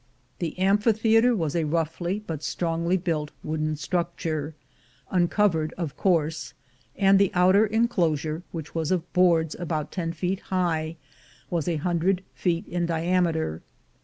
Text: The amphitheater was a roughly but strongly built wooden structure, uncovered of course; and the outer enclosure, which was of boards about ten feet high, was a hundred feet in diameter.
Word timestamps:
The 0.39 0.57
amphitheater 0.57 1.35
was 1.35 1.55
a 1.55 1.65
roughly 1.65 2.17
but 2.25 2.41
strongly 2.41 2.97
built 2.97 3.29
wooden 3.43 3.75
structure, 3.75 4.55
uncovered 5.11 5.75
of 5.77 5.95
course; 5.95 6.55
and 6.95 7.19
the 7.19 7.29
outer 7.35 7.67
enclosure, 7.67 8.41
which 8.51 8.73
was 8.73 8.89
of 8.89 9.13
boards 9.13 9.53
about 9.59 9.91
ten 9.91 10.11
feet 10.11 10.39
high, 10.39 10.95
was 11.51 11.67
a 11.67 11.75
hundred 11.75 12.23
feet 12.33 12.67
in 12.67 12.87
diameter. 12.87 13.61